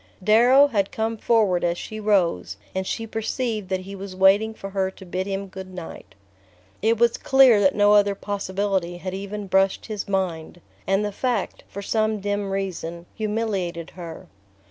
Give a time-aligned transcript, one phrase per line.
[0.23, 4.71] Darrow had come forward as she rose, and she perceived that he was waiting for
[4.71, 6.15] her to bid him good night.
[6.81, 11.63] It was clear that no other possibility had even brushed his mind; and the fact,
[11.67, 14.25] for some dim reason, humiliated her.